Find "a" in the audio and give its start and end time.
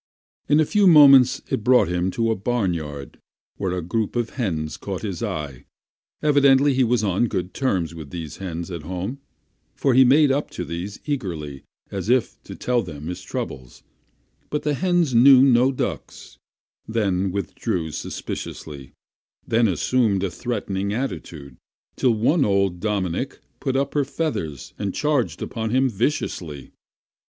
0.59-0.65, 2.31-2.35, 3.77-3.83, 20.23-20.31